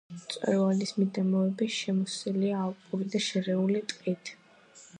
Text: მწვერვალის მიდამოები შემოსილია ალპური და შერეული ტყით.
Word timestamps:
მწვერვალის 0.19 0.93
მიდამოები 1.01 1.67
შემოსილია 1.75 2.63
ალპური 2.69 3.09
და 3.17 3.23
შერეული 3.27 3.85
ტყით. 3.93 4.33